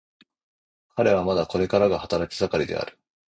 [0.95, 2.97] 彼はまだこれからが働き盛りである。